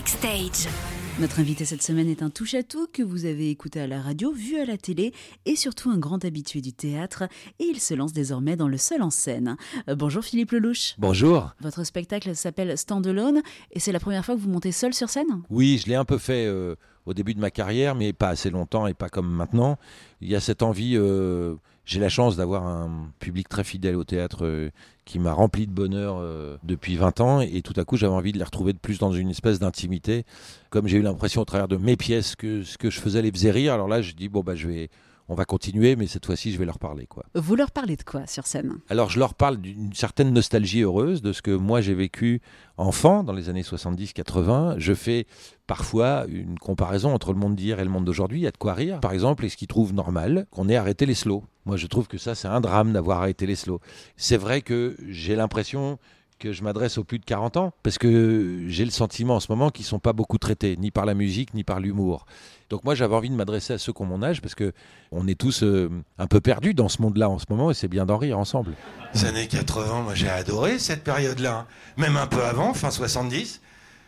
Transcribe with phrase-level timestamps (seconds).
[0.00, 0.72] Backstage.
[1.18, 4.58] Notre invité cette semaine est un touche-à-tout que vous avez écouté à la radio, vu
[4.58, 5.12] à la télé
[5.44, 7.24] et surtout un grand habitué du théâtre.
[7.58, 9.58] Et il se lance désormais dans le seul en scène.
[9.90, 10.94] Euh, bonjour Philippe Lelouch.
[10.96, 11.50] Bonjour.
[11.60, 15.10] Votre spectacle s'appelle Stand Alone et c'est la première fois que vous montez seul sur
[15.10, 15.42] scène?
[15.50, 18.48] Oui, je l'ai un peu fait euh, au début de ma carrière, mais pas assez
[18.48, 19.76] longtemps et pas comme maintenant.
[20.22, 20.96] Il y a cette envie.
[20.96, 21.56] euh,
[21.90, 24.70] j'ai la chance d'avoir un public très fidèle au théâtre euh,
[25.04, 28.30] qui m'a rempli de bonheur euh, depuis 20 ans et tout à coup j'avais envie
[28.30, 30.24] de les retrouver de plus dans une espèce d'intimité.
[30.70, 33.32] Comme j'ai eu l'impression au travers de mes pièces que ce que je faisais les
[33.32, 34.88] faisait rire, alors là je dis bon bah je vais,
[35.28, 37.24] on va continuer, mais cette fois-ci je vais leur parler quoi.
[37.34, 38.78] Vous leur parlez de quoi sur scène?
[38.88, 42.40] Alors je leur parle d'une certaine nostalgie heureuse de ce que moi j'ai vécu
[42.76, 44.76] enfant dans les années 70-80.
[44.78, 45.26] Je fais
[45.66, 48.38] parfois une comparaison entre le monde d'hier et le monde d'aujourd'hui.
[48.38, 49.00] Il y a de quoi rire.
[49.00, 51.42] Par exemple, est-ce qu'ils trouvent normal qu'on ait arrêté les slows?
[51.66, 53.80] Moi je trouve que ça c'est un drame d'avoir arrêté les slows.
[54.16, 55.98] C'est vrai que j'ai l'impression
[56.38, 59.52] que je m'adresse aux plus de 40 ans, parce que j'ai le sentiment en ce
[59.52, 62.24] moment qu'ils ne sont pas beaucoup traités, ni par la musique, ni par l'humour.
[62.70, 64.72] Donc moi j'avais envie de m'adresser à ceux qui ont mon âge, parce que
[65.12, 67.88] on est tous euh, un peu perdus dans ce monde-là en ce moment, et c'est
[67.88, 68.72] bien d'en rire ensemble.
[69.12, 71.58] Les années 80, moi j'ai adoré cette période-là.
[71.58, 71.66] hein.
[71.98, 73.60] Même un peu avant, fin 70,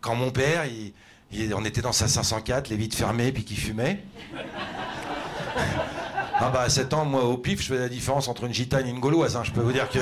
[0.00, 0.64] quand mon père,
[1.54, 4.02] on était dans sa 504, les vitres fermées, puis qu'il fumait.
[6.46, 8.86] Ah bah à 7 ans, moi au pif, je faisais la différence entre une gitane
[8.86, 9.34] et une gauloise.
[9.34, 9.44] hein.
[9.44, 9.98] Je peux vous dire que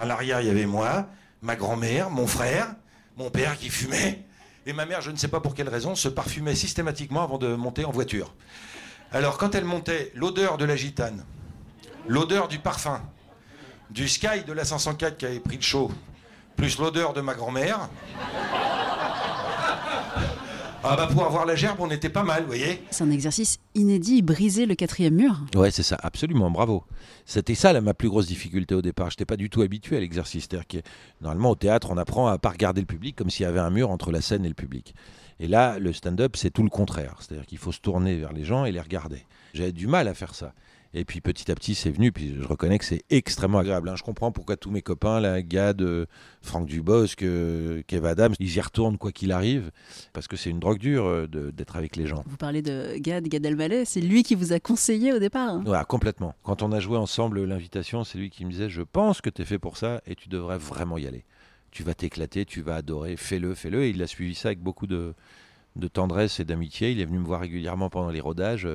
[0.00, 1.08] à l'arrière, il y avait moi,
[1.42, 2.68] ma grand-mère, mon frère,
[3.16, 4.24] mon père qui fumait,
[4.66, 7.56] et ma mère, je ne sais pas pour quelle raison, se parfumait systématiquement avant de
[7.56, 8.32] monter en voiture.
[9.10, 11.24] Alors quand elle montait, l'odeur de la gitane,
[12.06, 13.00] l'odeur du parfum,
[13.90, 15.90] du Sky de la 504 qui avait pris le chaud,
[16.56, 17.88] plus l'odeur de ma grand-mère.
[20.86, 23.58] Ah bah pour avoir la gerbe, on était pas mal, vous voyez C'est un exercice
[23.74, 25.40] inédit, briser le quatrième mur.
[25.54, 26.84] Ouais, c'est ça, absolument, bravo.
[27.24, 29.08] C'était ça la, ma plus grosse difficulté au départ.
[29.08, 30.46] Je n'étais pas du tout habitué à l'exercice.
[30.46, 30.76] C'est-à-dire que
[31.22, 33.70] normalement au théâtre, on apprend à pas regarder le public comme s'il y avait un
[33.70, 34.94] mur entre la scène et le public.
[35.40, 37.16] Et là, le stand-up, c'est tout le contraire.
[37.20, 39.24] C'est-à-dire qu'il faut se tourner vers les gens et les regarder.
[39.54, 40.52] J'avais du mal à faire ça.
[40.96, 42.12] Et puis petit à petit, c'est venu.
[42.12, 43.88] Puis je reconnais que c'est extrêmement agréable.
[43.88, 43.96] hein.
[43.96, 46.06] Je comprends pourquoi tous mes copains, là, Gad, euh,
[46.40, 49.72] Franck Dubosc, euh, Kev Adams, ils y retournent quoi qu'il arrive.
[50.12, 52.22] Parce que c'est une drogue dure euh, d'être avec les gens.
[52.26, 55.48] Vous parlez de Gad, Gad Elmaleh, c'est lui qui vous a conseillé au départ.
[55.48, 56.34] hein Ouais, complètement.
[56.44, 59.42] Quand on a joué ensemble l'invitation, c'est lui qui me disait Je pense que tu
[59.42, 61.24] es fait pour ça et tu devrais vraiment y aller.
[61.72, 63.82] Tu vas t'éclater, tu vas adorer, fais-le, fais-le.
[63.82, 65.12] Et il a suivi ça avec beaucoup de,
[65.74, 66.92] de tendresse et d'amitié.
[66.92, 68.68] Il est venu me voir régulièrement pendant les rodages.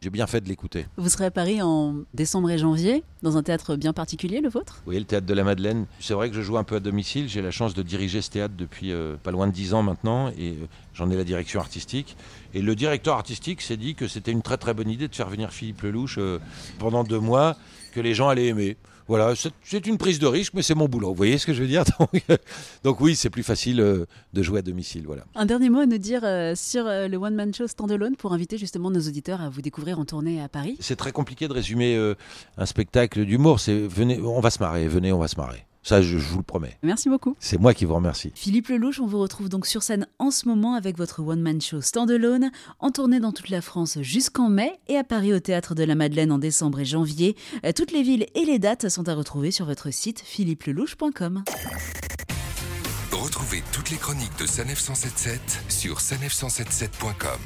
[0.00, 0.86] J'ai bien fait de l'écouter.
[0.96, 4.80] Vous serez à Paris en décembre et janvier, dans un théâtre bien particulier, le vôtre?
[4.84, 7.28] Voyez, le théâtre de la Madeleine, c'est vrai que je joue un peu à domicile.
[7.28, 10.28] J'ai la chance de diriger ce théâtre depuis euh, pas loin de 10 ans maintenant
[10.38, 12.16] et euh, j'en ai la direction artistique.
[12.54, 15.28] Et le directeur artistique s'est dit que c'était une très très bonne idée de faire
[15.28, 16.38] venir Philippe Lelouch euh,
[16.78, 17.56] pendant deux mois,
[17.92, 18.76] que les gens allaient aimer.
[19.08, 21.08] Voilà, c'est- une prise de risque, mais c'est mon boulot.
[21.08, 21.84] Vous voyez ce que je veux dire?
[21.98, 22.22] Donc,
[22.84, 24.04] donc oui, c'est plus facile euh,
[24.34, 25.04] de jouer à domicile.
[25.06, 25.24] Voilà.
[25.34, 28.32] Un dernier mot à nous dire euh, sur euh, le One Man Show Standalone pour
[28.34, 30.76] inviter justement nos auditeurs à vous découvrir en tournée à Paris.
[30.80, 31.96] C'est très compliqué de résumer
[32.58, 33.60] un spectacle d'humour.
[33.60, 35.64] C'est venez, on va se marrer, venez, on va se marrer.
[35.88, 36.76] Ça, je- je vous le promets.
[36.82, 37.34] Merci beaucoup.
[37.40, 38.30] C'est moi qui vous remercie.
[38.34, 41.60] Philippe Lelouch, on vous retrouve donc sur scène en ce moment avec votre One Man
[41.62, 45.74] Show Standalone, en tournée dans toute la France jusqu'en mai et à Paris au Théâtre
[45.74, 47.36] de la Madeleine en décembre et janvier.
[47.64, 51.44] Euh, Toutes les villes et les dates sont à retrouver sur votre site philippelelouch.com.
[53.12, 57.38] Retrouvez toutes les chroniques de Sanef 177 sur sanef177.com.